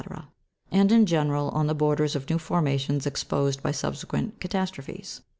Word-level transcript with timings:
and, 0.71 0.91
in 0.91 1.05
general, 1.05 1.49
on 1.49 1.67
the 1.67 1.75
borders 1.75 2.15
of 2.15 2.27
new 2.27 2.39
formations 2.39 3.05
exposed 3.05 3.61
by 3.61 3.71
sub 3.71 3.95
sequent 3.95 4.39
catastrophes. 4.39 5.21